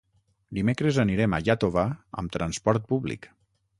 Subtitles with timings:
[0.59, 1.83] Dimecres anirem a Iàtova
[2.23, 3.29] amb transport públic.